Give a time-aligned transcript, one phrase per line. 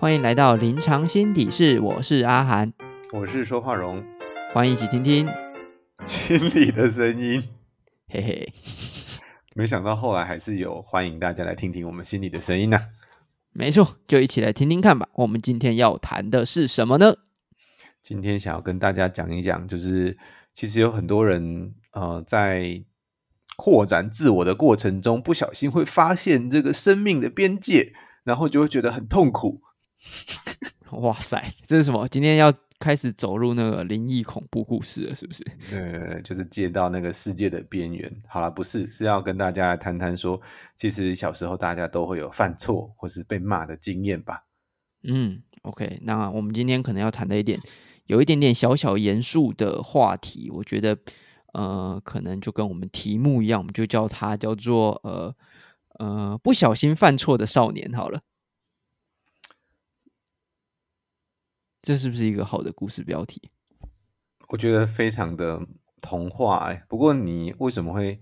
[0.00, 2.72] 欢迎来到临床心底室，我是阿涵，
[3.12, 4.00] 我是说话荣，
[4.54, 5.26] 欢迎一起听听
[6.06, 7.42] 心里的声音。
[8.08, 8.52] 嘿嘿，
[9.56, 12.78] 没想到后来还是有欢迎大家来听听我们心里的声音呢。
[13.52, 15.08] 没错，就一起来听听看吧。
[15.14, 17.16] 我们今天要谈的是什么呢？
[18.00, 20.16] 今天想要跟大家讲一讲，就是
[20.54, 22.84] 其实有很多人呃在
[23.56, 27.92] 扩展自我的过程中，不小心会发现这个生命的边界，
[28.22, 29.62] 然后就会觉得很痛苦。
[30.92, 32.06] 哇塞，这是什么？
[32.08, 35.44] 今天要开始走入那个灵异恐怖故事了，是不是？
[35.72, 38.10] 呃，就是接到那个世界的边缘。
[38.26, 40.40] 好了，不是，是要跟大家来谈谈说，
[40.76, 44.44] 其实小时候大家都会有犯错或是被骂的经验吧。
[45.02, 47.58] 嗯，OK，那我们今天可能要谈的一点，
[48.06, 50.96] 有一点点小小严肃的话题，我觉得，
[51.52, 55.34] 呃，可能就跟我们题目一样，我们就叫它叫做呃
[55.98, 58.20] 呃不小心犯错的少年好了。
[61.88, 63.40] 这是不是一个好的故事标题？
[64.50, 65.58] 我觉得非常的
[66.02, 66.84] 童话哎。
[66.86, 68.20] 不过你为什么会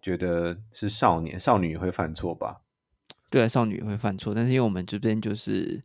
[0.00, 2.60] 觉得是少年少女会犯错吧？
[3.28, 5.82] 对啊，少女会犯错，但是因为我们这边就是，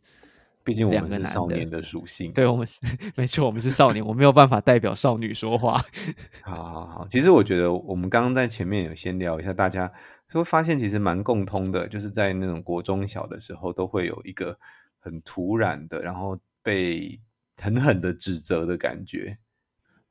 [0.62, 2.78] 毕竟我们是少年的属性，对我们是
[3.16, 5.82] 没错，我们是少年，我没有办法代表少女说话。
[6.44, 9.92] 好好好，其实我觉得我们刚刚在前面有先聊一下，大家
[10.30, 14.56] 会发现其实蛮共通的，就是在那种国中小的时候，都会有一个
[15.00, 16.38] 很突然的，然后。
[16.64, 17.20] 被
[17.64, 19.38] 狠狠的指责的感觉，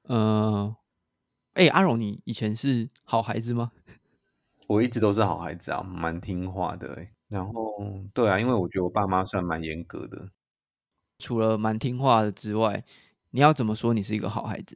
[0.09, 0.75] 嗯，
[1.53, 3.71] 哎，阿荣，你以前是好孩子吗？
[4.65, 7.05] 我一直都是好孩子啊，蛮听话的。
[7.27, 10.31] 然后，对啊，因为我觉得我爸妈算蛮严格的。
[11.19, 12.83] 除了蛮听话的之外，
[13.29, 14.75] 你要怎么说你是一个好孩子？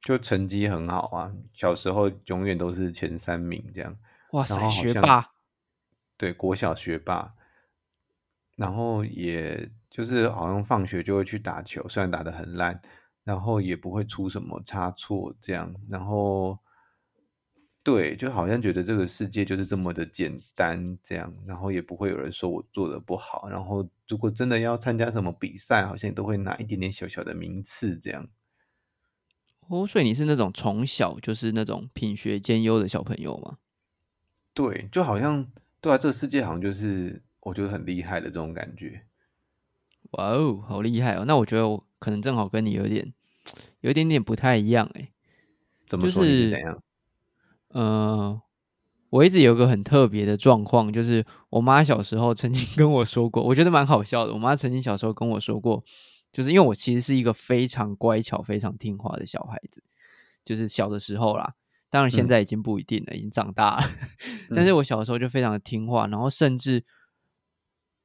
[0.00, 3.98] 就成绩很好啊，小时候永远都是前三名这样。
[4.30, 5.32] 哇塞，学霸！
[6.16, 7.34] 对，国小学霸。
[8.54, 12.82] 然后也就是好像放学就会去打球，虽然打得很烂，
[13.22, 15.72] 然后也不会出什么差错这样。
[15.88, 16.58] 然后
[17.84, 23.48] 对，就好像觉得这个世界就是这么的简单这样，然后也不会有人说我做的不好。
[23.48, 28.26] 然后如果真的要参加什么比赛，好像都会拿一点点小小的名次这样。
[29.68, 33.58] 哦，所以你是那种从小就是那种品学兼优的小朋友吗？
[34.52, 35.46] 对，就好像
[35.80, 37.22] 对啊，这个世界好像就是。
[37.46, 39.04] 我觉得很厉害的这种感觉，
[40.16, 41.24] 哇哦，好厉害哦！
[41.26, 43.12] 那我觉得我可能正好跟你有点，
[43.80, 45.10] 有一点点不太一样哎。
[45.88, 46.24] 怎么说？
[46.24, 46.82] 是怎样？
[47.68, 48.40] 呃，
[49.10, 54.32] 我一直有个很特别的状况，就是我妈小时候曾经 跟我说过，我觉得蛮好笑的。
[54.32, 55.82] 我妈曾经小时候跟我说过，
[56.32, 59.82] 就是因为我其实是一个非常乖巧、非常听话的小孩子，
[60.44, 61.54] 就是小的时候啦。
[61.90, 63.90] 当然现在已经不一定了，已经长大了。
[64.54, 66.84] 但是我小的时候就非常的听话，然后甚至。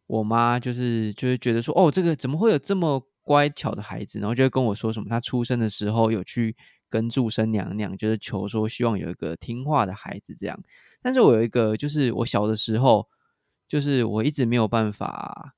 [0.09, 4.17] 我妈就是就是觉得说，哦，这个怎么会有这么乖巧的孩子？
[4.17, 6.55] 然后就会跟我说什么，她出生的时候有去
[6.89, 10.59] 跟祝生娘娘就是求说，希望有一个听话的孩子这样。
[11.03, 13.07] 但是我有一个，就是我小的时候，
[13.67, 15.53] 就是我一直没有办法，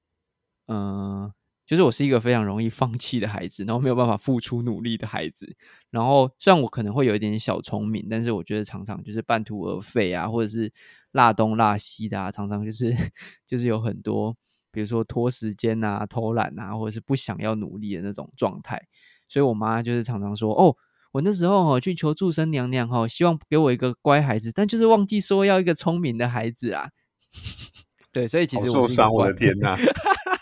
[0.67, 1.31] 嗯，
[1.71, 5.55] 就是我是一个非常容易放弃的孩子，然后没有办法付出努力的孩子。
[5.89, 10.69] 然后虽然我可能会有一点小聪明，但是我觉得常常就是半途而废啊，或者是。
[11.13, 12.95] 辣东辣西的啊，常常就是
[13.45, 14.33] 就是有很多，
[14.71, 18.81] 比如说拖时间啊、偷懒啊，或者是不想要努力的那种状态。
[19.27, 20.73] 所以我妈就是常常说：“哦，
[21.11, 26.91] 我那时候哈去求助生娘娘哈，希望给我一个乖孩子，但就是忘记说要一个聪明的孩子啊。
[28.13, 29.77] ”对，所以其实受伤，我的天哪！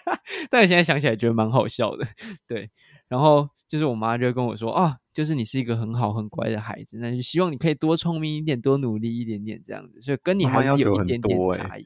[0.50, 2.08] 但现在想起来觉得蛮好笑的。
[2.48, 2.72] 对，
[3.08, 10.00] 然后就是我妈就跟我说：“啊。”就是你是一个很好很乖的孩子，那就希望你可以多聪明一点，多努力一点点这样子。
[10.00, 11.86] 所以跟你还是有一点点差异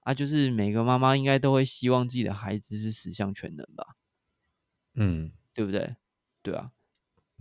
[0.00, 0.14] 啊。
[0.14, 3.96] 就是每个妈妈应该都会希望自己的孩子是十项全能吧？
[4.94, 5.96] 嗯，对不对？
[6.42, 6.70] 对啊，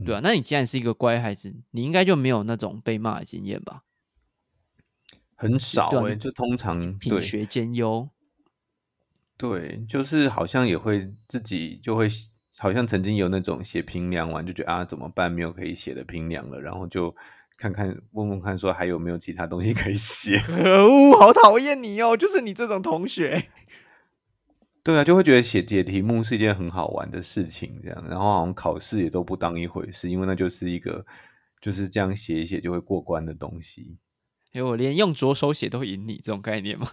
[0.03, 0.19] 对啊。
[0.21, 3.83] 那你既然是一个乖孩子，你应该就没有那种被骂的经验吧？
[5.35, 8.09] 很少哎，就通常品学兼优。
[9.37, 12.07] 对，就是好像也会自己就会。
[12.59, 17.15] 好像曾经有那种写评量完就觉得啊怎么办没有可以写的评量了，然后就
[17.55, 20.39] 看看问问看说还有没有其他东西可以写。
[20.39, 22.17] 可 恶，好讨厌你哦！
[22.17, 23.49] 就是你这种同学。
[24.81, 31.05] 对啊，就会觉得写解题目是一件很好玩的事情，这样，然后好像考试也都不当一回事，因为那就是一个
[31.61, 33.99] 就是这样写一写就会过关的东西。
[34.53, 36.89] 哎，我连用左手写都赢你，这种概念吗？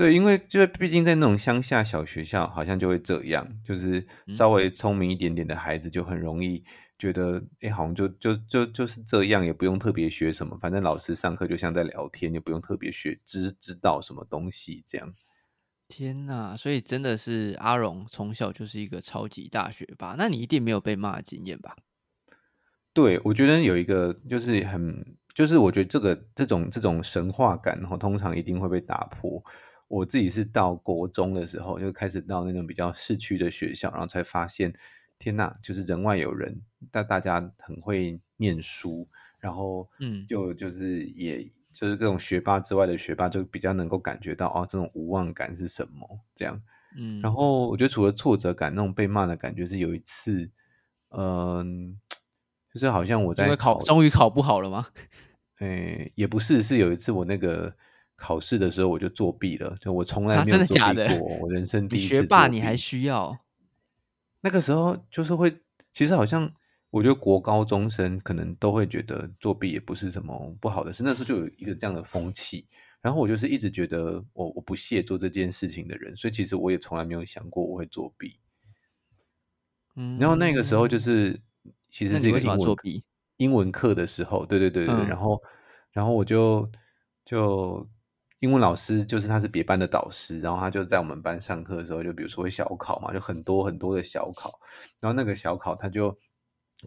[0.00, 6.64] 对，因为就是毕竟在那种乡下小学校，好像就会这样，就是稍微聪明一点点的孩子就很容易
[6.98, 15.12] 觉得，哎，好像就就就就是这样，也不用特别学什么，反正老师上课就像在聊天，也不用特别学知知道什么东西这样。
[15.86, 16.56] 天呐！
[16.56, 21.76] 所以真的是阿荣从小就是一个超级大学霸，那你一定没有被骂的经验吧？
[22.94, 29.44] 对，我觉得有一个就是很，就是我觉得这个这种这种神话感，然后通常一定会被打破。
[29.90, 34.72] 我自己是到国中的时候就开始到那种比较市区的学校，然后才发现，
[35.18, 39.08] 天呐，就是人外有人，但大家很会念书，
[39.40, 46.62] 然后嗯，就就是也就是各种学霸之外的学霸，就比较能够感觉到哦，这种无望感是什么这样。
[46.96, 50.52] 嗯，然后我觉得除了挫折感，那种被骂的感觉是有一次，
[51.08, 51.98] 嗯、
[52.72, 54.86] 就是好像我在考终于考不好了吗？
[55.58, 57.76] 诶，也不是，是有一次我那个
[58.20, 63.38] 考试的时候我就作弊了，就我从来没有作弊假的过，我人生第一次学霸你还需要？
[64.42, 66.52] 那个时候就是会，其实好像
[66.90, 72.66] 我觉得国高中生可能都会觉得作弊也不是什么不好的事，那时候就有一个这样的风气。
[73.00, 78.38] 然后我就是一直觉得我我不屑做这件事情的人，所以其实我也从来没有想过我会作弊。
[79.96, 81.40] 嗯，然后那个时候就是
[81.88, 83.02] 其实是一那你为作弊？
[83.38, 85.42] 英文课的时候，对对对对，对嗯然后
[85.92, 86.70] 然后我就
[87.24, 87.88] 就
[88.40, 94.58] 英文老师就是他是别班的导师，然后他就在我们班上课的时候，就比如说会小考嘛，就很多很多的小考，
[94.98, 96.18] 然后那个小考他就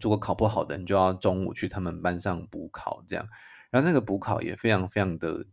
[0.00, 3.26] 如果考不好的，你就要中午去他们班上补考这样，
[3.70, 5.46] 然后那个补考也非常非常的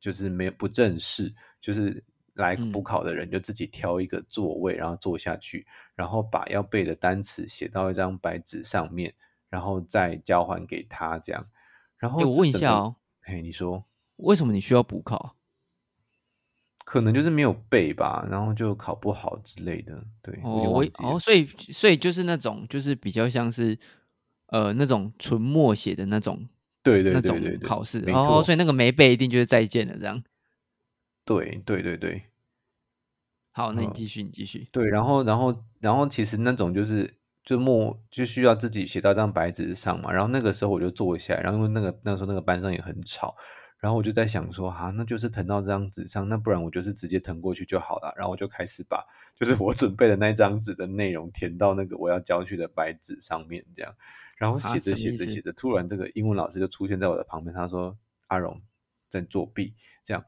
[0.00, 2.04] 就是没有不正式，就是
[2.34, 5.64] 来嗯补考的人就自己挑一个座位，然后坐下去，
[5.94, 9.14] 然后把要背的单词写到一张白纸上面，
[9.48, 11.46] 然后再交还给他这样。
[11.96, 13.84] 然后诶我问一下哦，嘿，你说
[14.16, 15.36] 为什么你需要补考？
[16.84, 23.78] 可能就是没有背吧，然后就考不好之类的，对，哦，所以所以就是那种就是比较像是
[24.48, 26.46] 呃那种纯默写的那种
[26.82, 30.22] 对对那种对考试没哦，所，以那个没背一定就是再见了这样。
[31.24, 32.24] 对对对对。
[33.52, 34.68] 好，那你嗯继续，你继续。
[34.72, 37.14] 对，然后然后然后其实那种就是
[37.44, 43.36] 就默就需要自己写到一张白纸上嘛，然后那个时候我就坐下来，然后因为那个那时候那个班上也很吵，
[43.80, 49.04] 然后我就在想说，啊，那就是腾到这张纸上，那不然我就是直接腾过去就好了，然后我就开始把
[49.38, 53.94] 就是我准备的那张纸的内容填到那个我要交去的白纸上面，这样，
[54.38, 57.96] 然后啊写着写着写着，突然这个英文老师就出现在我的旁边，他说
[58.28, 58.60] ：“阿荣
[59.10, 60.24] 在作弊。”这样。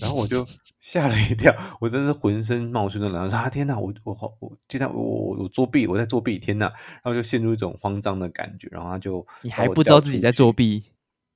[0.00, 0.44] 然后我就
[0.80, 6.66] 吓了一跳，我真是浑身冒出那冷汗，说啊天哪，我我好我今天我我我作弊，我在作弊，天哪！
[6.66, 10.84] 然后就陷入一种慌张的感觉，然后他就你还不知道自己在作，弊？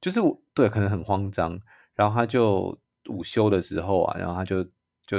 [0.03, 1.59] 就是我对可能很慌张，
[1.95, 2.79] 然后他就
[3.09, 4.63] 午休的时候啊，然后他就
[5.07, 5.19] 就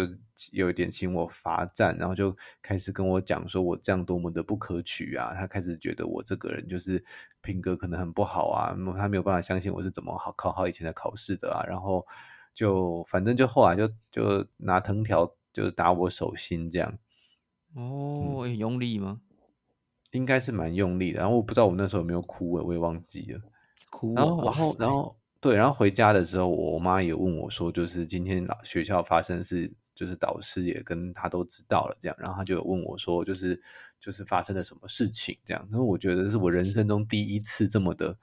[0.51, 7.03] 有一点请我罚站，然后就开始跟我讲说我这样多么的不可取啊，他开始觉得我这个人就是
[7.41, 12.05] 品格可能很不好啊，他没有办法相信我是怎么好考好以前的考试的啊，然后
[12.53, 16.99] 就反正就后来就就拿藤条就是打我手心这样，
[17.73, 19.21] 哦，诶用力吗？
[20.11, 23.41] 应该是蛮用力的，然后我不知道我那时候有没有哭，我也忘记了。
[23.93, 24.89] 哭哦，然后，然后，然！
[24.89, 33.61] 后，对，然后回家的时候，我妈也问我说，就是今天老学校发生的事，就是导师也跟他都知道了，这样，然后他就有问我说，就是
[33.99, 38.17] 就是发生了什么事情，这样，然后我觉得是我人生中第一次这么的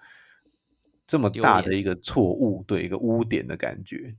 [1.06, 4.16] 这么大的一个错误，对，一个污点的感觉。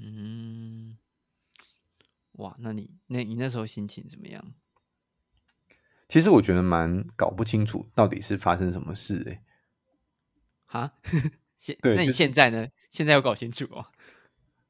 [0.00, 0.98] 嗯，
[2.32, 4.54] 哇，那你那你那时候心情怎么样？
[6.08, 9.42] 其实我觉得蛮搞不清楚到底是发生什么事、欸，
[10.68, 10.92] 哈，
[11.58, 12.68] 现那你现在呢？
[12.90, 13.86] 现在要搞清楚哦。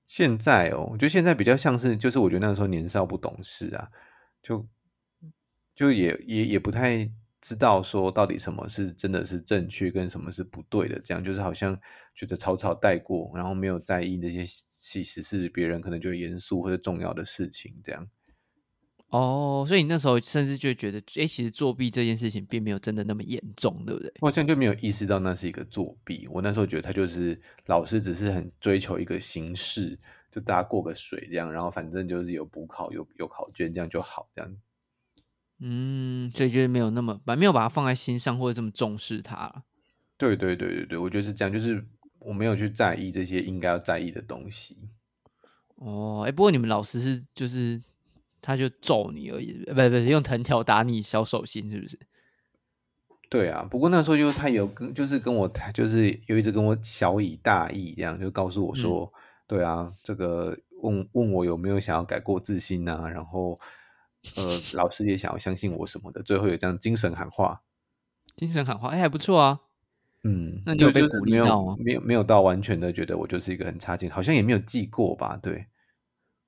[0.06, 3.90] 现在哦，我觉得现在比较像是，就是我觉得那个时候年少不懂事啊，
[4.42, 4.66] 就
[5.74, 11.78] 就也也也不太知道说到底什么是真的是正确，跟什么是不对的，这样就是好像
[12.14, 18.08] 觉得草草带过，然后没有在意那些其实是别人可能觉得严肃或者重要的事情，这样。
[19.10, 24.12] 哦，所以你那时候甚至就觉得，哎，其实作弊这件事情并没有真的那么严重，对不对？
[24.20, 26.28] 我好像就没有意识到那是一个作弊。
[26.30, 29.98] 我那时候觉得他就是老师，只是很追求一个形式，
[30.30, 34.56] 就大家过个水这样，然后反正就是有补考、有有考卷这样就好，这样。
[35.60, 39.64] 嗯，所以就是没有那么把没有把它放在心上，或者这么重视它。
[40.18, 41.82] 对对对对对，我觉得是这样，就是
[42.18, 44.90] 我没有去在意这些应该要在意的东西。
[45.76, 47.80] 哦，哎，不过你们老师是就是
[48.40, 51.98] 他就揍你而已，呃不不用藤条打你小手心，是不是？
[53.30, 59.12] 对啊，不过那时候就他有跟，就是跟我谈，就是有一直跟我小以大义，这样就告诉我说，
[59.46, 63.60] 对啊，这个问问我有没有想要改过自新啊，然后
[64.34, 67.62] 呃，老师也想要相信我什么的，最后有这样精神喊话，
[68.34, 69.60] 精神喊话，哎，还不错啊。
[70.24, 75.36] 嗯，那你有被就就是没鼓励到吗没有没有到完全的觉得我就是一个很差劲，好像也没有记过吧？
[75.36, 75.66] 对，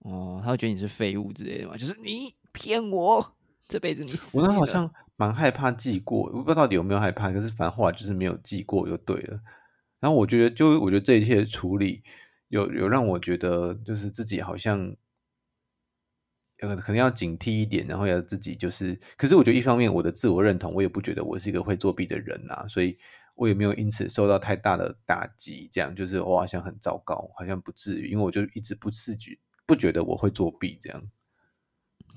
[0.01, 3.37] 哦，他会觉得你是废物之类的嘛，就是你骗我，
[3.69, 9.41] 这辈子你死我那好像蛮害怕记过，我不知道到底有没有害怕，可是反正后来就是没有记过就对了。
[10.01, 12.03] 然后我觉得，就我觉得这一切的处理，
[12.49, 14.97] 有有让我觉得，就是自己好像，
[16.61, 22.99] 呃，可能要警惕一点，然后要自己就是，可是我觉得一方面我的自我认同，我也不觉得我是一个会作弊的人呐、所以
[23.35, 29.39] 我也没有因此受到太大的打击，这样就是我好像很糟糕，好像不至于，因为我就一直不自觉，
[29.71, 31.01] 不觉得我会作弊这样。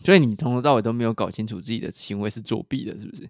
[0.03, 3.29] 所以你从头到尾都没有搞清楚自己的行为是作弊的，是不是？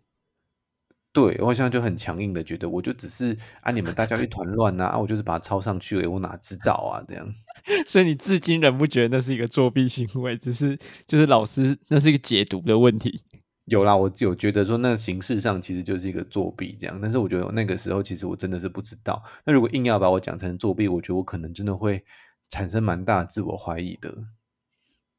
[1.11, 7.31] 对，我好像就很强硬的觉得，我就只是啊，你们大家一团乱呐、啊，我就是把它抄上去了，我哪知道啊，这样。
[7.85, 13.21] 所以你至今仍不觉得那是一个作弊行为，只是就是老师那是一个解读的问题。
[13.65, 19.21] 有啦，我有觉得说那形式上其实就是一个作弊这样，但是我觉得那个时候其实我真的是不知道。
[19.45, 22.03] 那如果硬要把我讲成作弊，我觉得我可能真的会
[22.53, 24.25] 产生蛮大的自我怀疑的。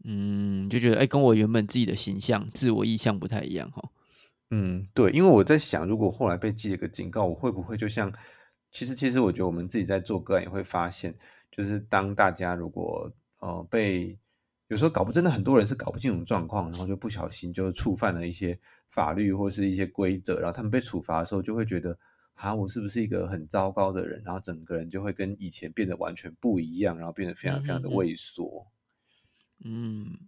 [0.05, 3.91] 嗯，就觉得哎、跟我原本自己的形象、自我意向不太一样哈。
[4.53, 8.13] 嗯，对，因为我在想，如果后来被记了个警告，我会不会就像，
[8.71, 11.13] 其实其实我觉得我们自己在做个案也会发现，
[11.51, 13.11] 就是当大家如果
[13.41, 14.17] 呃被
[14.69, 18.57] 有时候搞不真的很多人是搞不清楚状况，然后就不小心就触犯了一些
[18.91, 21.99] 法律或是一些规则，然后他们被处罚的时候就会觉得
[22.35, 24.23] 啊，我是不是一个很糟糕的人？
[24.25, 28.67] 然后整个人就会跟以前变得完全不一样，然后变得非常非常的畏缩。
[29.65, 30.19] 嗯，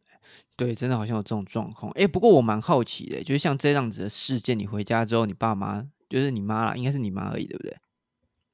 [0.57, 1.93] 对，真的好像有这种状况。
[1.93, 7.77] 哎，不过我蛮好奇的，就是像这样子的事件，你回家之后，你爸妈就是你妈啦，应该是你妈而已，对不对？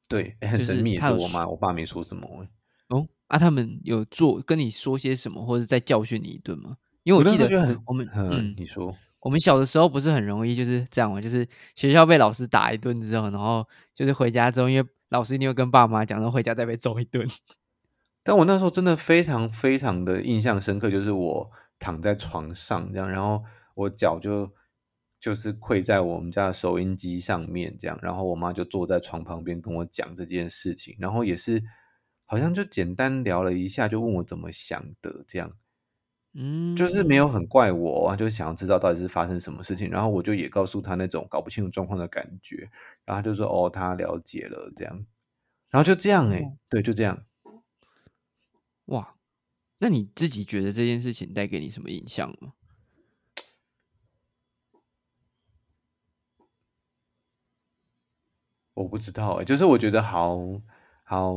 [0.08, 2.48] 对，很神秘，也是我妈，我爸没说什么欸。
[2.88, 6.78] 哦，啊，他们有做跟你说些什么，或者再教训你一顿吗？
[7.04, 7.46] 因为我记得
[7.86, 8.96] 我们嗯嗯，你说。
[9.22, 17.26] 我们小的时候不是很容易就是这样嘛，就是学校被老师打一顿之后，然后就是回家之后，因为老师一定会跟爸妈讲，然后回家再被揍一顿。
[18.24, 23.42] 但我那时候真的非常非常的印象深刻，就是我躺在床上这样，然后
[23.74, 24.52] 我脚就
[25.20, 31.62] 就是跪在我们家的收音机上面这样，然后我妈就坐在床旁边跟我讲这件事情，然后也是
[32.24, 35.52] 好像就简单聊了一下，就问我怎么想的这样，
[36.34, 42.70] 嗯，就是没有很怪我啊，就想要知道到底是发生什么事情，然后我就也告诉他那种搞不清楚状况的感觉，
[43.04, 45.04] 然后他就说哦，他了解了这样，
[45.70, 47.24] 然后就这样诶、哦对，就这样。
[48.86, 49.16] 哇，
[49.78, 52.54] 那你自己觉得这件事情带给你什么影响吗？
[58.74, 60.38] 我不知道哎、就是我觉得好
[61.04, 61.34] 好，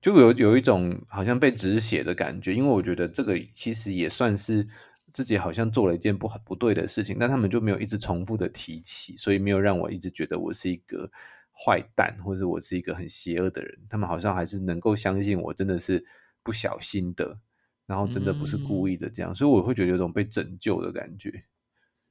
[0.00, 4.68] 就有有一种好像被止血的感觉，因为我觉得这个其实也算是
[5.12, 11.10] 自己好像做了一件不好不对的事情，但他们就没有一直重复的提起，所以没有让我一直觉得我是一个
[11.52, 13.78] 坏蛋，或者我是一个很邪恶的人。
[13.90, 16.04] 他们好像还是能够相信我真的是
[16.44, 17.40] 不小心的，
[17.86, 21.44] 然后真的不是故意的这样，所以我会觉得有种被拯救的感觉。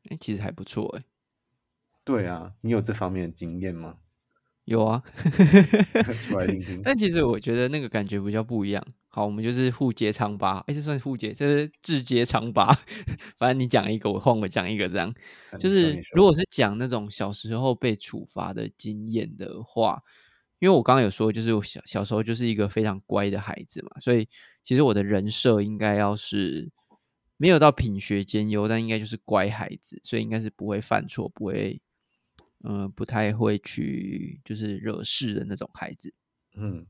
[0.10, 1.04] 哎、其实还不错哎、
[2.04, 3.98] 对啊，你有这方面的经验吗？
[4.68, 5.02] 有啊，
[6.28, 6.80] 出来听听。
[6.84, 8.86] 但其实我觉得那个感觉比较不一样。
[9.08, 12.78] 好，我们就是互揭疮疤，哎，这算是互揭，这是自揭疮疤。
[13.40, 15.12] 反正你讲一个，我换我讲一个，这样。
[15.58, 20.00] 就是如果是讲那种小时候被处罚的经验的话，
[20.60, 24.28] 因为我刚刚有说，就是我小小时候就是一个非常乖的孩子嘛，所以
[24.62, 26.70] 其实我的人设应该要是
[27.38, 31.82] 没有到品学兼优，但应该就是乖孩子，所以应该是不会犯错，不会，
[32.64, 36.14] 嗯、不太会去就是惹事的那种孩子。
[36.56, 36.86] 嗯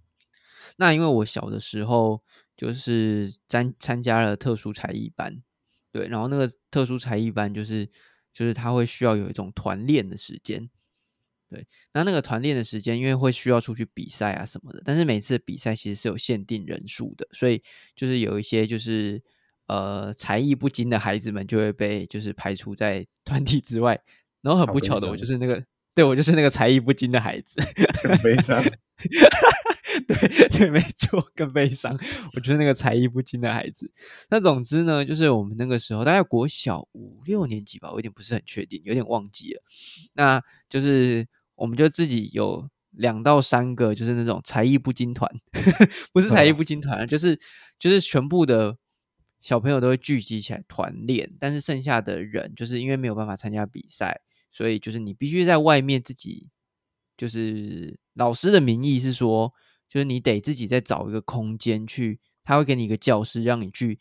[0.77, 2.21] 那因为我小的时候
[2.55, 5.41] 就是参参加了特殊才艺班，
[5.91, 7.85] 对，然后那个特殊才艺班就是
[8.33, 10.69] 就是他会需要有一种团练的时间，
[11.49, 17.63] 对，那那个团练的时间，因为会需要出去比赛啊什么的，但是每次比赛其实是有限定人数的，所以
[17.95, 19.23] 就是有一些就是
[19.67, 24.01] 呃才艺不精的孩子们就会被就是排除在团体之外，
[24.47, 25.61] 然后很不巧的，我就是那个
[25.93, 27.61] 对我就是那个才艺不精的孩子。
[28.01, 28.63] 很悲伤。
[30.07, 31.97] 对对，没错，更悲伤。
[32.33, 33.91] 我就是那个才艺不精的孩子。
[34.29, 39.61] 那总之呢，就是我们那个时候大概国小五六年级吧，我有点不是很确定，有点忘记了。
[40.13, 45.29] 那就是我们就自己有两到三个，就是那种才艺不精团，
[46.13, 47.37] 不是才艺不精团啊，就是
[47.77, 48.77] 就是全部的
[49.41, 54.21] 小朋友都会聚集起来团练，但是剩下的人就是因为没有办法参加比赛，
[54.57, 56.49] 所以就是你必须在外面自己，
[57.15, 59.53] 就是老师的名义是说，
[59.87, 63.99] 就是你得自己再找一个空间去，他会给你一个教室，让你去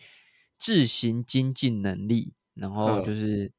[0.58, 3.52] 自行精进能力，然后嗯就是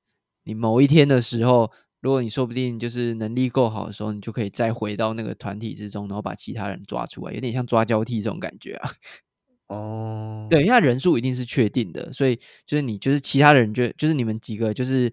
[0.45, 1.71] 你某一天的时候。
[1.99, 8.91] 如果你说不定就是能力够好的时候，你就可以再回到那个团体之中，然后把其他人抓出来，有点像抓交替这种感觉啊。
[9.67, 15.11] 哦，对，因为人数一定是确定的，所以就是你就是其他人就就是你们几个就是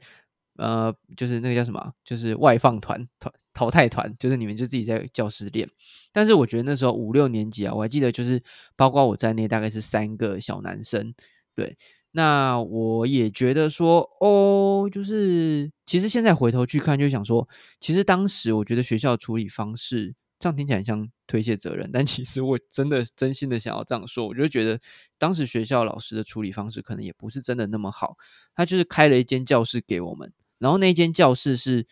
[0.57, 5.69] 呃就是那个叫什么，就是外放团团淘汰团，就是你们就自己在教室练。
[6.13, 8.43] 但是我觉得那时候五六年级啊，我还记得就是
[8.77, 11.15] 包括我在内，大概是三个小男生。
[11.55, 11.77] 对，
[12.13, 17.49] 那我也觉得说哦，就是其实现在回头去看，就想说，
[17.81, 20.15] 其实当时我觉得学校处理方式。
[20.41, 24.79] 这样听起来像推卸责任，但其实我真的真心的想要这样说，我就觉得
[25.17, 28.19] 当时学校老师的处理方式可能也不是真的那么好。
[28.55, 30.31] 他就是开了一间教室给我们，
[30.65, 31.87] 然后那间教室是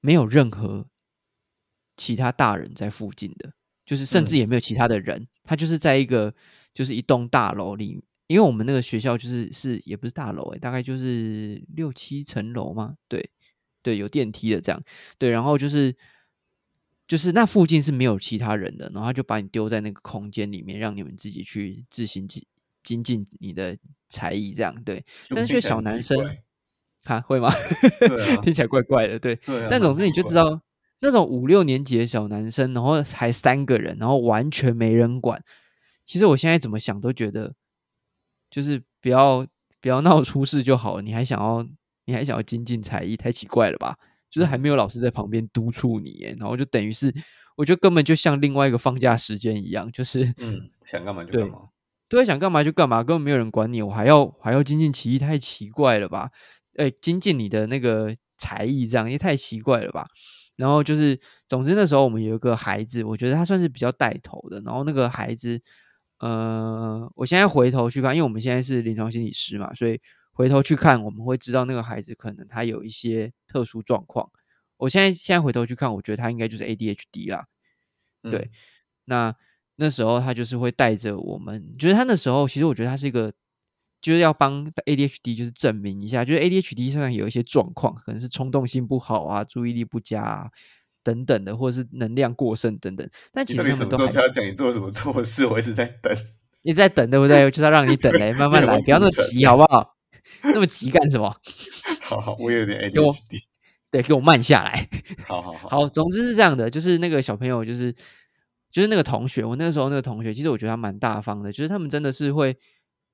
[0.00, 0.86] 没有任何
[1.96, 3.52] 其他大人在附近的，
[3.84, 5.26] 就是甚至也没有其他的人。
[5.42, 6.32] 他就是在一个
[6.72, 13.28] 就是一栋大楼里，因为我们那个学校就是是也不是大楼诶，大概就是六七层楼嘛，对
[13.82, 14.80] 对，有电梯的这样，
[15.18, 15.96] 对，然后就是。
[17.10, 22.46] 就是那附近是没有其他人的，然后他就把你丢在那个空间里面，让你们自己去自行精
[22.84, 23.76] 精进你的
[24.08, 25.04] 才艺，这样对。
[25.30, 26.16] 但是小男生，
[27.10, 27.50] 哈会吗？
[28.42, 29.36] 听起来怪怪的，对。
[29.68, 30.60] 但总之你就知道，
[31.00, 35.42] 那种五六年级的小男生，然后才三个人，然后完全没人管。
[36.04, 37.54] 其实我现在怎么想都觉得，
[38.50, 39.46] 就是不要
[39.80, 41.02] 不要闹出事就好了。
[41.02, 41.66] 你还想要
[42.04, 43.96] 你还想要精进才艺，太奇怪了吧？
[44.30, 47.12] 就是还没有老师在旁边督促你，然后就等于是，
[47.56, 51.58] 我觉得根本就像另外一个放假时间一样，就是嗯，想干嘛就干嘛，
[52.08, 56.30] 对，想干嘛就干嘛，根本没有人管你，我还要还要精进其艺，太奇怪了吧？
[56.76, 60.06] 哎，精进你的那个才艺，这样也太奇怪了吧？
[60.56, 65.60] 然后就是，总之那时候我们有一个孩子，我觉得他算是比较带头的，然后那个孩子，
[66.18, 70.00] 呃，我现在回头去看，因为我们现在是临床心理师嘛，所以。
[70.32, 74.30] 回头去看，我们会知道那个孩子可能他有一些特殊状况。
[74.78, 77.44] 我现在现在回头去看，我觉得他应该就是 ADHD 啦。
[78.22, 78.50] 对，
[79.04, 79.34] 那
[79.76, 83.30] 那时候他就是会带着我们，就是他那时候其实我觉得他是一个，
[84.00, 90.48] 就是要帮 ADHD 就是证明一下，就是 ADHD 上有一些状况，可能是冲动性不好啊、注意力不佳啊
[91.02, 93.08] 等等的，或者是能量过剩等等。
[93.32, 96.16] 但其实他们都还要讲你做什么错事，我一直在等，
[96.62, 97.50] 一直在等，对不对？
[97.50, 99.96] 就是要让你等嘞， 慢慢来，不要那么急，好不好？
[100.42, 101.34] 那么急干什么？
[102.00, 103.42] 好好，我有点 ADHD，
[103.90, 104.88] 对，给我慢下来。
[105.26, 107.92] 好 好好，好，总之是这样的，就是那个小朋友，就是
[108.70, 112.56] 就是那个同学，我那个时候那个同学，其实我觉得他蛮大方的，就是他们真的是会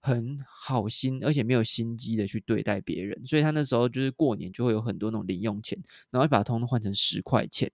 [0.06, 5.76] 很好心，而且没有心机的去对待别人，所以他那时候就是过年就会有很多那种零用钱，
[6.10, 7.68] 然后把它通通换成十块钱，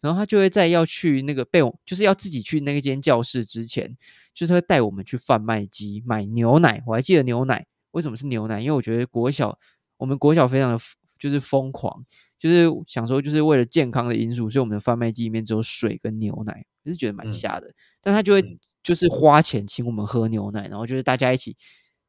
[0.00, 3.94] 然后他就会在要去那个被我就是要自己去那间教室之前，
[4.32, 7.66] 就是会带我们去贩卖机买牛奶，我还记得牛奶。
[7.90, 8.60] 为什么是牛奶？
[8.60, 9.58] 因为我觉得国小，
[9.98, 10.84] 我们国小非常的
[11.18, 12.04] 就是疯狂，
[12.38, 17.72] 就是想说就是为了健康的因素，所以我们的贩卖机里面只有水跟牛奶，也是觉得蛮吓的。
[18.02, 21.56] 但他就会就是花钱请我们喝牛奶，然后就是大家一起，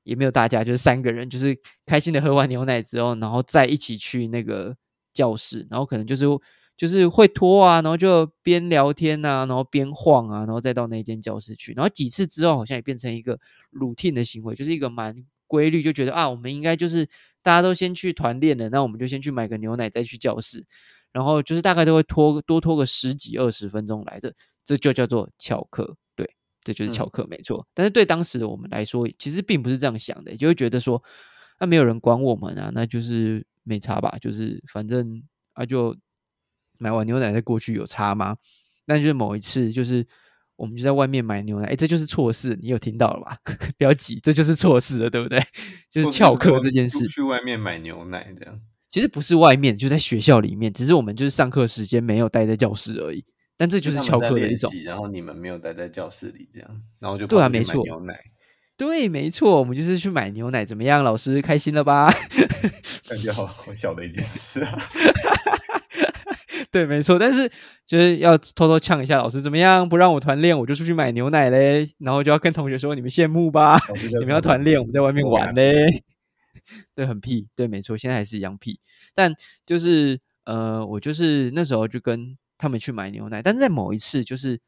[0.03, 4.75] 也没有大家，就是三个人，就是开心的喝完牛奶之后，然后再一起去那个
[5.13, 6.25] 教室，然后可能就是
[6.77, 13.39] 就是会拖啊，然后就边聊天啊，然后边晃啊，然后再到那间教室去，然后几次之后，好像也变成一个
[13.71, 15.25] routine 的行为，就是一个蛮。
[15.47, 17.05] 规律就觉得啊，我们应该就是
[17.43, 20.65] 大家都先去团练了，那我们就先去买个牛奶再去教室，
[21.13, 24.33] 然后就是大概都会拖多拖个十几二十分钟来的，
[24.65, 25.95] 这就叫做翘课，
[26.65, 27.65] 这就是翘课没错。
[27.73, 31.01] 但是对当时的我们来说，其实并不是这样想的，就会觉得说，
[31.61, 35.23] 那没有人管我们啊，那就是没差吧，就是反正
[35.53, 35.95] 啊就
[36.77, 38.35] 买完牛奶再过去有差吗？
[38.85, 40.05] 那就是某一次就是。
[40.57, 43.37] 我们就在外面买牛奶，哎，这就是错事，你有听到了吧？
[43.77, 45.37] 不要急，这就是错事了，对不对？
[45.91, 48.57] 就是翘课这件事，去外面买牛奶这样。
[48.87, 53.25] 其实不是外面，就在学校里面，只是我们就是上课时间没有待在教室而已。
[53.57, 54.71] 但这就是翘课的一种。
[54.83, 58.19] 然后你们没有待在教室里，这样，然后就对啊，没错，牛奶，
[58.77, 61.03] 对，没错，我们就是去买牛奶，怎么样？
[61.03, 62.11] 老师开心了吧？
[63.07, 64.77] 感觉好好笑的一件事啊。
[66.71, 67.49] 对，没错，但是
[67.85, 69.87] 就是要偷偷呛一下老师，怎么样？
[69.87, 71.89] 不让我团练，我就出去买牛奶嘞。
[71.99, 73.79] 然后就要跟同学说：“你们羡慕吧？
[74.11, 76.03] 你们要团练，我们在外面玩嘞。
[76.93, 77.47] ”对，很屁。
[77.55, 78.77] 对，没错，现在还是一样屁。
[79.13, 79.33] 但
[79.65, 84.59] 就是呃，我就是那时候就跟他们去买牛奶，但是在某一次就是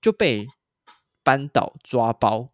[0.00, 0.46] 就被
[1.22, 2.50] 班导抓包。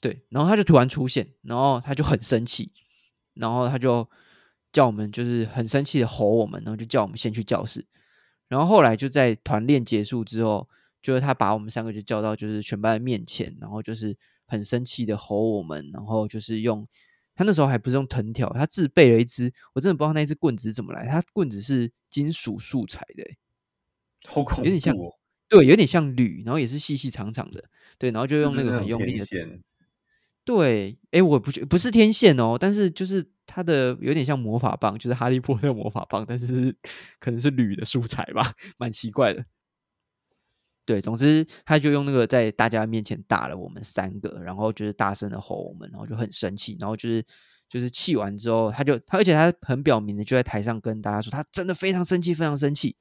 [0.00, 2.72] 对，然后他就突然出现，然后他就很生气，
[3.34, 4.08] 然后他就。
[4.70, 7.86] 叫我们就是很生气的吼我们，然后就叫我们先去教室。
[8.48, 10.68] 然后后来就在团练结束之后，
[11.00, 14.14] 就是他把我们三个就叫到就是全班的面前，然后就是
[14.46, 16.86] 很生气的吼我们，然后就是用
[17.38, 23.24] 他那时候还不是用藤条，他自备了一支，我真的不知道那一支棍子怎么来，他棍子是金属素材的，
[24.26, 24.92] 好恐怖，有点像，
[25.48, 27.62] 对，有点像铝，然后也是细细长长的，
[27.96, 29.24] 对，然后就用那个很用力的。
[29.24, 29.62] 线。
[30.44, 36.74] 对，哎，我不觉不是天线哦，但是就是它的有点像魔法棒，就是哈利波特魔法棒，但是
[37.20, 39.44] 可能是铝的素材吧，蛮奇怪的。
[40.88, 47.22] 对，总之他就用那个在大家面前打了我们三个，然后就是大声的吼我们，然后就很生气，然后就是
[47.68, 52.96] 就是气完之后，他就他而且他很表明的就在台上跟大家说，他真的非常生气，非常生气。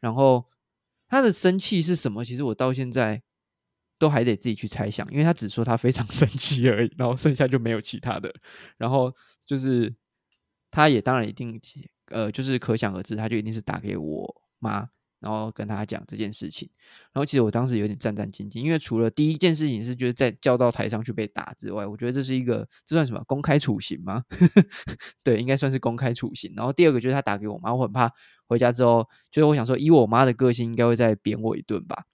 [0.00, 0.42] 然后
[1.06, 2.24] 他的生气是什么？
[2.24, 3.22] 其实我到现在
[3.98, 8.34] 都还得自己去猜想，因为他只说他非常生气而已，然后剩下就没有其他的。
[8.78, 9.14] 然后
[9.44, 9.94] 就是
[10.70, 11.60] 他也当然一定
[12.06, 14.88] 呃，就是可想而知，他就一定是打给我妈。
[15.20, 16.68] 然后跟他讲这件事情，
[17.12, 24.22] 然后其实我当时有点战战兢兢，因为除了第一件事情是就是在叫到台上去被打之外，我觉得这是一个这算什么公开处刑吗？
[25.24, 26.52] 对，应该算是公开处刑。
[26.56, 28.10] 然后第二个就是他打给我妈，我很怕
[28.46, 32.04] 回家之后，就是我想说以我妈的个性，应该会再扁我一顿吧。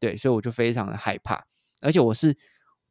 [0.00, 1.44] 对，所以我就非常的害怕，
[1.80, 2.36] 而且我是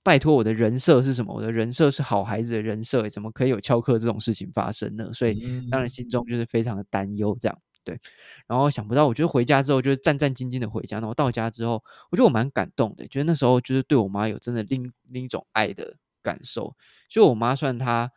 [0.04, 1.34] 拜托我的人设是什么？
[1.36, 5.12] 我的人设是好孩子的人设，怎么可以有翘课这种事情发生呢？
[5.14, 7.60] 所以当然心中就是非常的担忧，这样。
[7.90, 8.00] 对，
[8.48, 16.76] 然后想不到，我觉得回家之后就是战战兢兢的回家，然后到家之后，我觉得我蛮感动的，觉得那时候就是对我妈有真的另另一种爱的感受。
[17.10, 18.12] 就我妈算她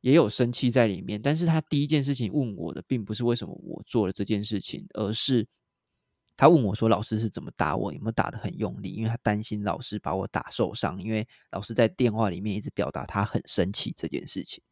[0.00, 5.46] 也有生气在里面，但是她第一件事情问我的，并不是为什么我做了这件事情，而是
[6.36, 14.62] 她问我说老师是怎么打我，有没有打的很用力，因为她担心老师把我打受伤，因为老师在电话里面一直表达他很生气这件事情。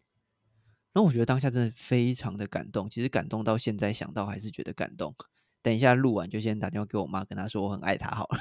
[0.97, 5.15] 然后我觉得当下真的非常的感动，其实感动到现在想到还是觉得感动。
[5.61, 8.39] 等一下录完就先打电话给我妈，跟她说我很爱她好了。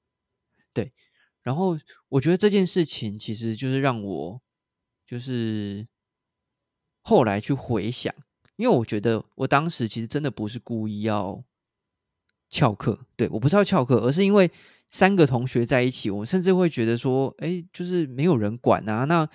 [0.72, 0.90] 对，
[1.42, 1.78] 然后
[2.08, 4.40] 我觉得这件事情其实就是让我
[5.06, 5.86] 就是
[7.02, 8.14] 后来去回想，
[8.56, 11.44] 因为我觉得我当时其实真的不是故意要
[12.48, 14.50] 翘课，对我不是要翘课，而是因为
[14.88, 19.28] 三个同学在一起，我甚至会觉得说，哎，就是没有人管啊，那。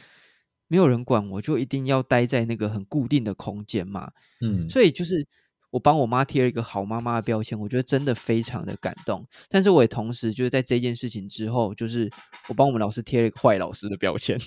[0.67, 4.11] 没有人管我，就一定要待在那个很固定的空间嘛。
[4.41, 5.25] 嗯，所以就是
[5.69, 9.25] 我帮我妈贴了一个好妈妈的标签，我觉得真的非常的感动。
[9.49, 12.09] 但是我也同时就是在这件事情之后，就是
[12.47, 14.39] 我帮我们老师贴了一个坏老师的标签。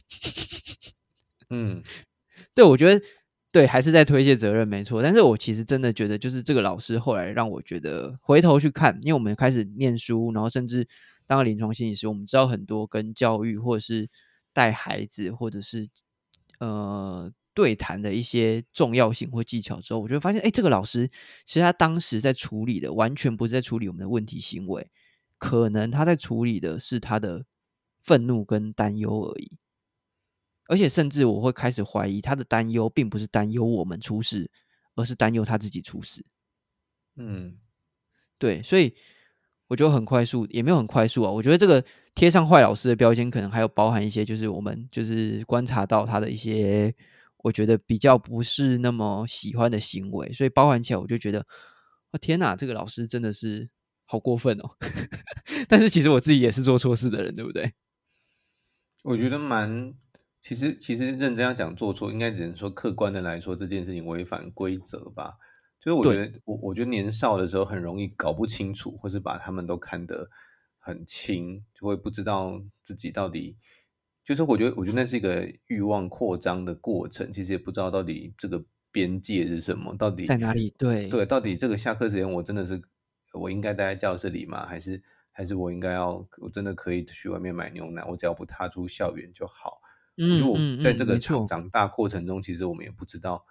[1.50, 1.83] 嗯，
[2.54, 3.04] 对，我觉得
[3.52, 5.02] 对，还是在推卸责任，没错。
[5.02, 10.87] 但是我其实真的觉得，就是这个老师后来让我觉得回头去看，因为我们开始念书，然后甚至
[11.26, 14.09] 当了临床心理师，我们知道很多跟教育或者是
[14.52, 15.88] 带孩子，或者是
[16.61, 21.07] 呃，对谈的一些重要性或技巧之后，我就发现，哎，这个老师
[21.44, 24.90] 其实他当时在处理的完全不是在处理我们的问题行为，
[25.37, 27.44] 可能他在处理的是他的
[28.03, 29.59] 愤怒跟担忧而已。
[30.68, 34.51] 而且，甚至我会开始怀疑，他的担忧并不是担忧我们出事，
[34.94, 36.25] 而是担忧他自己出事。
[37.16, 37.59] 嗯，
[38.38, 38.94] 对，所以。
[39.70, 41.31] 我觉得很快速，也没有很快速啊。
[41.31, 46.94] 我觉得这个贴上坏老师的标签，可能还有包含一些，就是我们就是观察到他的一些，
[47.38, 51.46] 我觉得比较不是那么喜欢的行为，所以包含起来，我就觉得，
[52.11, 53.70] 我天哪，这个老师真的是
[54.05, 54.77] 好过分哦。
[55.68, 57.73] 但是其实我自己也是做错事的人，对不对？
[59.05, 59.94] 我觉得蛮，
[60.42, 65.35] 其实其实认真要讲做错，应该只能说客观的来说，这件事情违反规则吧。
[65.83, 70.29] 就是我觉得，我我觉得年少的时候很容易搞不清楚，或是把他们都看得
[70.81, 73.57] 很轻，就会不知道自己到底。
[74.25, 80.75] 就是我觉得，我觉得那是一个欲望扩张的过程，其实也不知道到底这个边界是什么，到底在哪里？
[80.77, 82.83] 对对，到底这个下课时间我真的是
[83.35, 84.66] 我应该待在教室里吗？
[84.66, 88.03] 还是还是我应该要我真的可以去外面买牛奶？
[88.09, 89.81] 我只要不踏出校园就好。
[90.16, 93.45] 嗯嗯嗯，在这个长长大过程中，其实我们也不知道。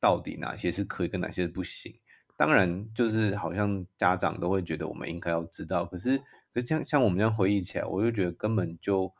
[0.00, 1.94] 到底哪些是可以，跟哪些不行？
[2.36, 6.20] 当然，就是好像家长都会觉得我们应该要知道，可是，
[6.52, 9.12] 可是像像我们这样回忆起来，我就觉得根本就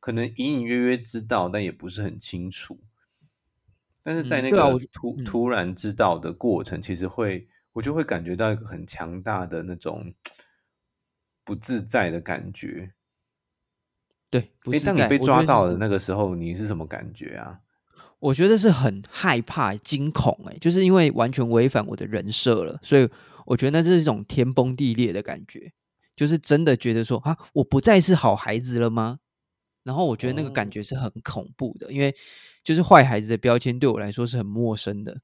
[0.00, 2.80] 可能隐隐约约知道，但也不是很清楚。
[4.02, 10.14] 但是在那个突突然知道的过程，其实会，我就会感觉到一个很强大的那种
[11.44, 12.94] 不自在的感觉。
[14.30, 17.60] 对，哎，当你被抓到的那个时候，你是什么感觉啊？
[18.18, 23.08] 我觉得是很害怕、惊恐，哎，就是因为完全违反我的人设了，所以
[23.46, 25.72] 我觉得那是一种天崩地裂的感觉，
[26.18, 29.20] 就是真的觉得说啊，我不再是好孩子了吗？
[29.84, 32.14] 然后我觉得那个感觉是很恐怖的，因为
[32.62, 35.18] 就是坏孩子的标签对我来说是很陌生的。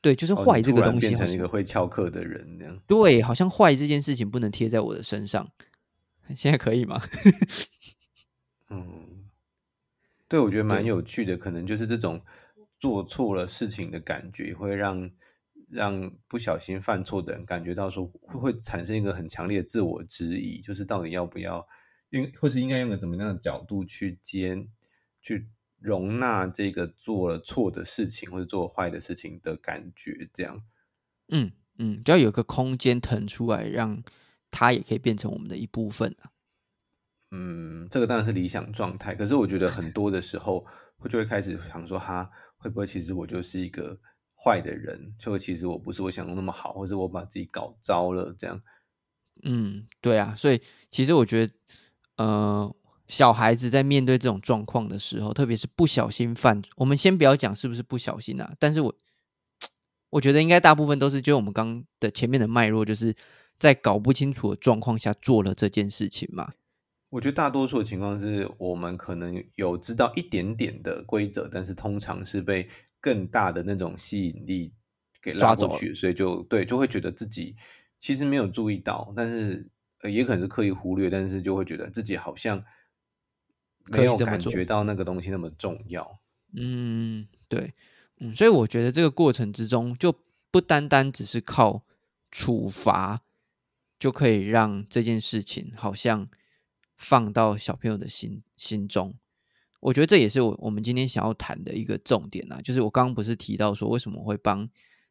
[0.00, 2.80] 对，就是坏这个东西变成一个会翘课的人那样。
[2.86, 5.48] 对，好像坏这件事情不能贴在我的身上，
[6.34, 7.00] 现在可以吗？
[8.70, 9.06] 嗯。
[10.26, 12.20] 对，我觉得蛮有趣的，可能就是这种
[12.78, 15.10] 做错了事情的感觉，会让
[15.70, 21.64] 让不小心犯错的人感觉到说会会产生一个很强烈的自我质疑，就是到底要不要，
[22.10, 24.66] 用或是应该用个怎么样的角度去接
[25.20, 30.62] 去容纳这个做了错的事情或者做坏的事情的感觉，这样。
[31.28, 34.02] 嗯嗯，只要有个空间腾出来，让
[34.50, 36.32] 它也可以变成我们的一部分啊。
[37.30, 40.66] 嗯，这个当然是理想状态，可是我觉得很多的时候，
[40.98, 43.98] 会就会开始想说，哈，会不会其实我就是一个
[44.42, 45.14] 坏的人？
[45.18, 48.62] 就其实我不是我想的那么好，或者我把自己搞糟了这样。
[49.42, 51.52] 嗯，对啊，所以其实我觉得，
[52.16, 52.76] 呃，
[53.08, 58.94] 小孩子在面对这种状况的时候，特别是不小心犯，我们先不要讲是不是不小心啊，但是我
[60.10, 63.14] 我觉得应该大部分都是，就我们刚的前面的脉络，就是
[63.58, 66.52] 在搞不清楚的状况下做了这件事情嘛。
[67.10, 72.68] 我觉得大多数的情况是我们可能有知道一点点的规则，但是通常是被
[73.00, 74.72] 更大的那种吸引力
[75.20, 77.56] 给拉过去，所以就对就会觉得自己
[77.98, 79.68] 其实没有注意到，但是
[80.02, 82.64] 也可能是刻意忽略，但是就会觉得自己好像
[83.86, 86.20] 没有感觉到那个东西那么重要。
[86.54, 87.72] 嗯，对，
[88.18, 90.14] 嗯，所以我觉得这个过程之中就
[90.50, 91.84] 不单单只是靠
[92.30, 93.22] 处罚
[93.98, 96.28] 就可以让这件事情好像。
[97.02, 99.14] 放到小朋友的心心中，
[99.80, 102.60] 我觉得这也是我我们今天想要谈的一个重点啊。
[102.62, 104.68] 就是我刚刚不是提到说，为什么会帮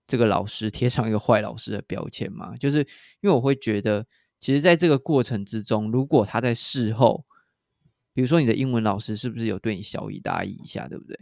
[0.07, 2.55] 这个老师贴上一个坏老师的标签吗？
[2.57, 2.79] 就是
[3.21, 4.05] 因为我会觉得，
[4.39, 7.25] 其实在这个过程之中，如果他在事后，
[8.13, 11.19] 比如说你的英文老师是不是有对你小以大意一下，对不对？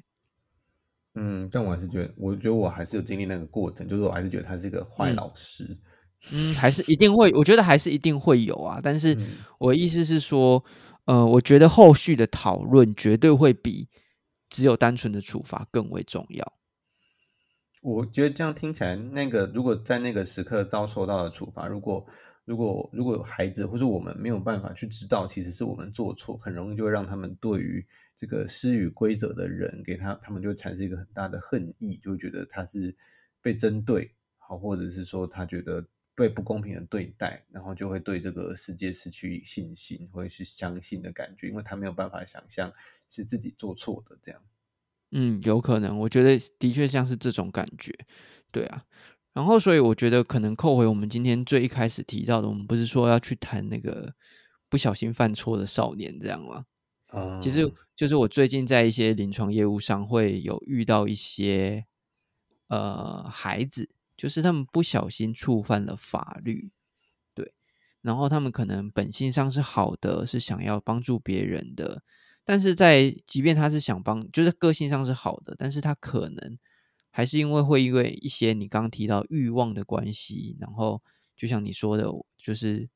[1.15, 5.77] 嗯，但我还是觉得，我觉得我还是有经历那个过程，就是我还是觉得他是一个坏老师。
[6.31, 8.79] 嗯，还是一定会，我觉得还是一定会有啊。
[8.81, 9.15] 但是
[9.59, 10.63] 我意思是说，
[11.07, 13.87] 呃，我觉得后续的讨论绝对会比
[14.49, 16.53] 只有单纯的处罚更为重要。
[17.81, 22.05] 我觉得这样听起来，那个如果在那个时刻遭受到的处罚，如果
[22.43, 27.85] 如果如果孩子或者我们没有办法去知道，其实是我们做错，很容易就会让他们对于
[28.17, 32.93] 这个施予规则的人，给他他们就产生一个很大的恨意，就会觉得他是
[33.41, 35.85] 被针对，好，或者是说他觉得。
[36.17, 42.73] 被不公平的对待，然后就会对这个世界失去信心，或者是相信的感觉，因为他没有办法想象
[43.07, 44.41] 是自己做错的这样。
[45.11, 47.93] 嗯，有可能，我觉得的确像是这种感觉，
[48.51, 48.83] 对啊。
[49.33, 54.15] 然后，所以我觉得可能扣回我们今天最一开始提到的，我们不是说要去谈那个
[54.67, 56.65] 不小心犯错的少年这样吗？
[57.09, 61.85] 啊，其实就是我最近在一些临床业务上会有遇到一些
[62.69, 63.91] 呃孩子。
[64.17, 66.71] 就是他们不小心触犯了法律，
[67.35, 67.53] 对，
[68.01, 72.01] 然后他们可能本性上是好的，是想要帮助别人的，
[72.43, 76.57] 但是在即便他是想帮，就是个性上是好的，但是他可能
[77.11, 80.99] 还是因为会因为一些你刚刚提到欲望的关系，然后
[81.35, 82.05] 就像你说的，
[82.37, 82.89] 就是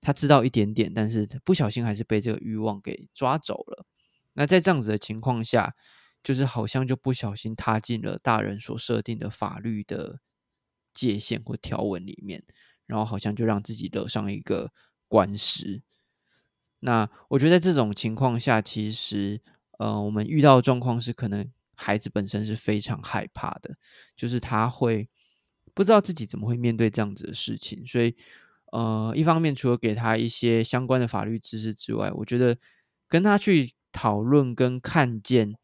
[0.00, 3.84] 他知道一点点，但是不小心还是被这个欲望给抓走了。
[4.34, 5.74] 那在这样子的情况下，
[6.22, 10.20] 就是好像就不小心踏进了大人所设定的法律的。
[10.98, 12.42] 界限或条文里面，
[12.86, 14.72] 然后好像就让自己惹上一个
[15.06, 15.80] 官司。
[16.80, 19.40] 那我觉得在这种情况下，其实
[19.78, 23.76] 呃，我们遇到的状况是，可能孩子本身是非常害怕的，
[24.16, 25.08] 就是他会
[25.72, 27.86] 不知道自己怎么会面对这样子的事情。
[27.86, 28.16] 所以
[28.72, 32.58] 呃，一方面除了给他一些相关的法律知识之外，我觉得
[33.06, 35.54] 跟他去讨论跟看见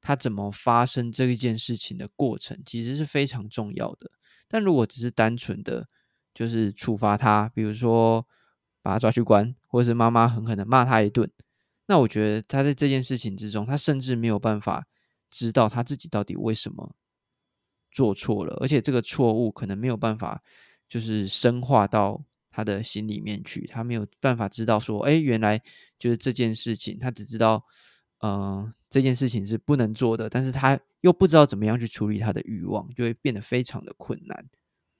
[0.00, 4.10] 他怎么发生这一件事情的过程，其实是非常重要的。
[4.48, 5.86] 但如果只是单纯的，
[6.34, 8.26] 就是处罚他，比如说
[8.82, 11.30] 把他抓去关，或者是妈妈狠狠的骂他一顿，
[11.86, 14.86] 那我觉得他在这件事情之中，他甚至没有办法
[15.30, 16.94] 知道他自己到底为什么
[17.90, 20.42] 做错了，而且这个错误可能没有办法
[20.88, 25.60] 就是深化到他的心里面去，他没有办法知道说，哎，原来
[25.98, 27.64] 就是这件事情，他只知道，
[28.20, 30.78] 呃，这件事情是不能做的，但是他。
[31.02, 34.50] 又不知道怎么样去处理他的欲望，就会变得非常的困难。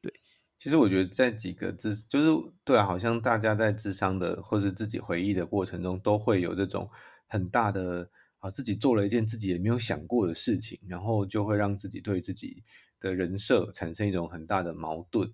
[0.01, 0.13] 对，
[0.57, 6.89] 其实我觉得在几个智，就是对啊，好像大家在智商的或者自己回忆的过程中，都会有这种
[7.27, 12.63] 很大的啊，自己做了一件自己也没有想过的事情，然后就会让自己对自己
[13.01, 15.29] 的人设产生一种很大的矛盾。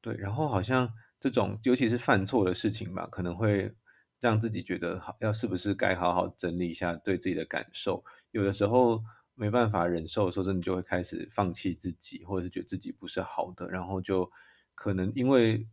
[0.00, 0.88] 对，然后好像
[1.18, 3.74] 这种尤其是犯错的事情吧，可能会
[4.20, 9.02] 让自己觉得好，要是不是该好好整理一下对自己的感受，有的时候。
[9.36, 14.30] 没办法忍受的时候，真的就会开始放弃自己，或者是觉得自己不是好的，然后就
[14.74, 15.66] 可能因为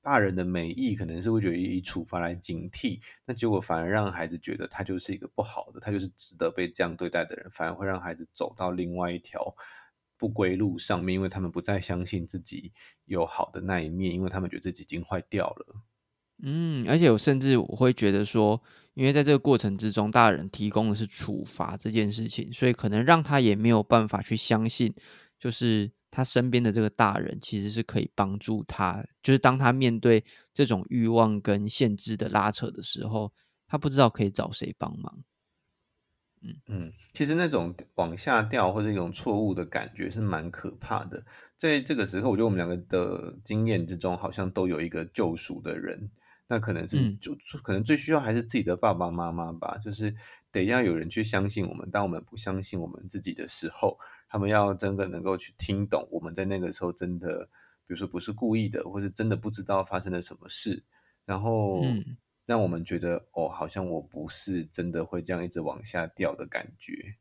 [0.00, 9.56] 大人的美意，可能是会觉得以处罚来警惕，那结果反而让孩子觉得他就是一个不好的，他就是值得被这样对待的人，反而会让孩子走到另外一条
[10.16, 12.72] 不归路上面，因为他们不再相信自己
[13.06, 15.82] 有好的那一面，因为他们觉得自己已经坏掉了。
[16.42, 18.60] 嗯，而且我甚至我会觉得说，
[18.94, 24.94] 因为在这个过程之中，大人提供的是处罚这件事情，所以可能让他也没有办法去相信，
[25.38, 30.24] 就是他身边的这个大人其实是可以帮助他，就是当他面对
[30.54, 33.32] 这种欲望跟限制的拉扯的时候，
[33.66, 35.22] 他不知道可以找谁帮忙。
[36.42, 41.22] 嗯嗯，其实那种往下掉或者一种错误的感觉是蛮可怕的。
[41.58, 46.10] 在这个时候，我觉得我们两个的经验之中，好像都有一个救赎的人。
[46.52, 47.32] 那可能是就
[47.62, 50.12] 可能最需要还是自己的爸爸妈妈吧，就是
[50.50, 51.88] 得要有人去相信我们。
[51.92, 53.96] 当我们不相信我们自己的时候，
[54.28, 57.48] 他们要真的能够去听懂我们在那个时候真的，
[57.86, 60.82] 比如说不是故意的，或是真的不知道发生了什么事，
[61.24, 61.84] 然后
[62.46, 67.14] 让我们觉得哦，好像我不是真的会这样一直往下掉的感觉。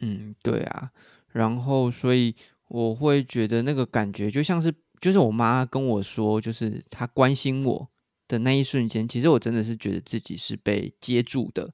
[0.00, 0.90] 嗯，对啊，
[1.28, 2.34] 然后所以
[2.66, 7.88] 我会觉得那个感觉就像是，就是我妈跟我说，就是她关心我。
[8.30, 11.72] 的那一瞬间，其实我真的是觉得自己是被接住的，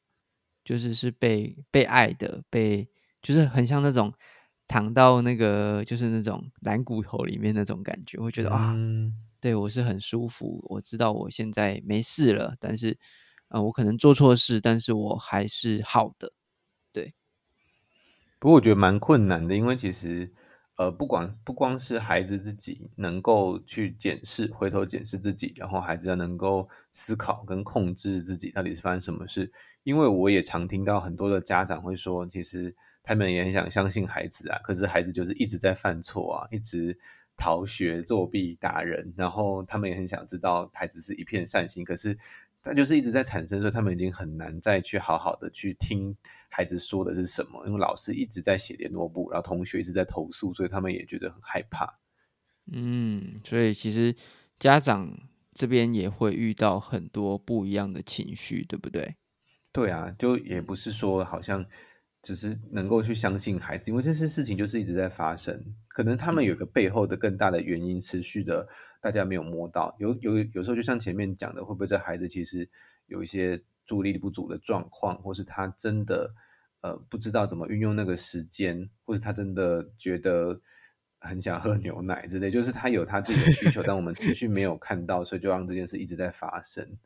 [0.65, 2.89] 就是是被被爱的，被
[3.21, 4.11] 就是很像那种
[4.67, 8.75] 躺到那个就是那种蓝骨头里面那种感觉，我觉得啊，
[9.39, 10.65] 对我是很舒服。
[10.71, 12.99] 我知道我现在没事了，但是
[13.49, 16.33] 呃，我可能做错事，但是我还是好的。
[16.91, 17.13] 对，
[18.39, 20.33] 不过我觉得蛮困难的，因为其实。
[20.77, 29.51] 呃，不管不光是孩子自己能够去检视，回头检视自己，然后孩子要能够思考跟控制自己到底是发生什么事。
[29.85, 36.99] 因为我也常听到很多的家长会说，其实他们也很想相信孩子啊，可是孩子就是一直在犯错啊，一直
[37.37, 42.19] 逃学、作弊、打人，然后他们也很想知道孩子是一片善心，可是。
[42.67, 46.15] 那就是一直在产生，所以他们已经很难再去好好的去听
[46.51, 51.95] 孩子说的是什么，因为老师一直在写联络簿，然后同学一直在投诉，所以他们也觉得很害怕。
[52.73, 54.15] 嗯，所以其实
[54.59, 55.17] 家长
[55.53, 59.15] 这边也会遇到很多不一样的情绪，对不对？
[59.73, 61.65] 对啊，就也不是说好像。
[62.23, 65.63] 只是能够去相信孩子，因为这些事情就是一直在发生。
[65.87, 68.67] 可能他们有个背后的更大的原因，持续的
[69.07, 69.95] 大家没有摸到。
[70.01, 72.69] 有有有时候，就像前面讲的，会不会这孩子其实
[73.07, 76.35] 有一些注意力不足的状况，或是他真的
[76.81, 80.61] 呃不知道怎么运用那个时间，或是他真的觉得
[81.21, 86.99] 很想喝牛奶之类，就是他有他自己的需求，但我们持续没有看到，所以就让这件事一直在发生。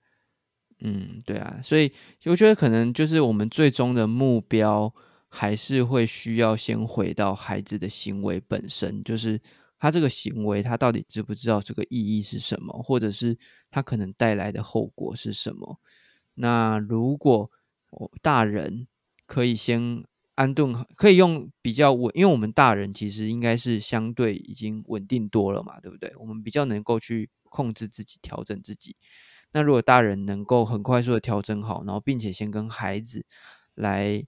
[0.78, 1.92] 嗯，对啊，所以
[2.24, 4.94] 我觉得可能就是我们最终的目标。
[5.32, 9.40] 还是会需要先回到孩子的行为本身，就是
[9.80, 13.36] 他这个行为，他到底知不知道这个意义是什么，或者是
[13.70, 15.80] 他可能带来的后果是什么？
[16.34, 17.50] 那如果
[17.90, 18.86] 我大人
[19.26, 20.04] 可以先
[20.36, 26.12] 安顿好，可以用比较稳，因为我们大人其实应该是相对已经稳定多了嘛，对不对？
[26.18, 28.94] 我们比较能够去控制自己、调整自己。
[29.52, 33.26] 那如果大人能够很快速的调整好，然后并且先跟孩子
[33.74, 34.24] 来。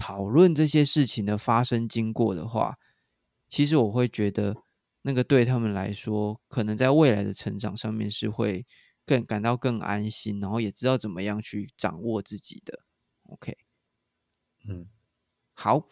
[0.00, 2.78] 讨论这些事情的发生经过的话，
[3.48, 4.54] 其实我会觉得
[5.08, 8.66] 那个对他们来说，可能在未来的成长上面是会
[9.06, 12.80] 更感到更安心，然后也知道怎么样去掌握自己的。
[13.22, 13.56] OK，
[14.68, 14.86] 嗯，
[15.54, 15.88] 好，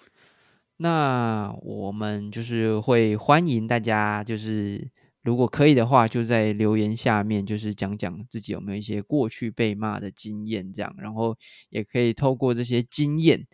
[0.76, 4.90] 那我们就是会欢迎大家，就是
[5.22, 11.34] 如果可以的话，就在留言下面就是讲讲自己有没有一些过去被骂的经验，这样，然后
[11.70, 13.46] 也可以透过这些经验。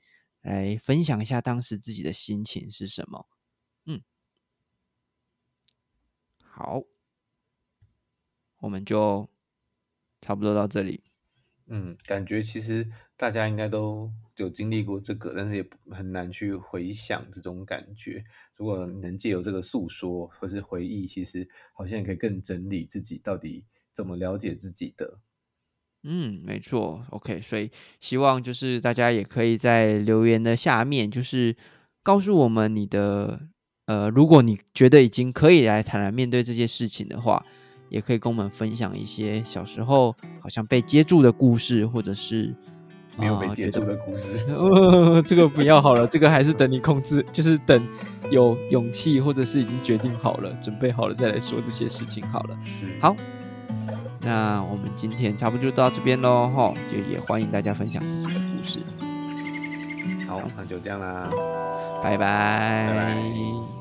[0.42, 3.28] 来分享一下当时自己的心情是什么？
[3.86, 4.02] 嗯，
[6.54, 6.82] 好，
[8.58, 9.26] 我们就
[10.20, 11.02] 差不多到这里。
[11.66, 12.86] 嗯，感觉其实
[13.16, 18.22] 大家应该都有经历过这个，但是也很难去回想这种感觉。
[18.54, 25.20] 如果能借由这个诉说或是回忆，其实好像也可以更整理自己到底怎么了解自己的。
[26.02, 31.56] 嗯，没错，OK，所以希望就是大家也可以在留言的下面，就是
[32.02, 33.48] 告诉我们你的
[33.92, 37.44] 呃，如果你觉得已经可以来坦然面对这些事情的话，
[37.90, 42.54] 也可以跟我们分享一些小时候好像被接住的故事，或者是
[43.18, 44.46] 没有被接住的故事。
[45.28, 47.86] 这个不要好了，这个还是等你控制，就是等
[48.30, 52.58] 有勇气或者是已经决定好了、准备好了再来说这些事情好了。
[52.98, 53.14] 好。
[54.24, 58.78] 那我们今天差不多就到这边喽，哈，就也欢迎大家分享自己的故事。
[60.28, 61.28] 好，那就这样啦，
[62.00, 63.71] 拜拜。